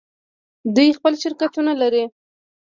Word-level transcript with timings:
دوی 0.75 0.89
خپل 0.97 1.13
شرکتونه 1.21 1.71
لري. 1.81 2.03